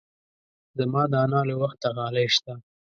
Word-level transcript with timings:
زما 0.77 1.03
د 1.11 1.13
انا 1.25 1.41
له 1.49 1.55
وخته 1.61 1.87
غالۍ 1.97 2.27
شته. 2.35 2.53